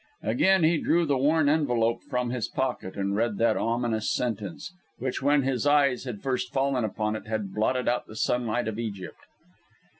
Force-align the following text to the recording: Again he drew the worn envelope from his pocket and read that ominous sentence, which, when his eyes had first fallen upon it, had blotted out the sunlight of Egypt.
Again 0.23 0.63
he 0.63 0.79
drew 0.79 1.05
the 1.05 1.19
worn 1.19 1.47
envelope 1.47 2.01
from 2.09 2.31
his 2.31 2.47
pocket 2.47 2.95
and 2.95 3.15
read 3.15 3.37
that 3.37 3.55
ominous 3.55 4.09
sentence, 4.11 4.73
which, 4.97 5.21
when 5.21 5.43
his 5.43 5.67
eyes 5.67 6.05
had 6.05 6.23
first 6.23 6.51
fallen 6.51 6.83
upon 6.83 7.15
it, 7.15 7.27
had 7.27 7.53
blotted 7.53 7.87
out 7.87 8.07
the 8.07 8.15
sunlight 8.15 8.67
of 8.67 8.79
Egypt. 8.79 9.19